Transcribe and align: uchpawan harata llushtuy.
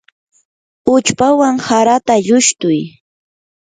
uchpawan 0.93 1.55
harata 1.67 2.13
llushtuy. 2.27 2.79